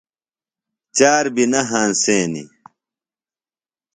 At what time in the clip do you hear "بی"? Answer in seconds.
1.35-1.43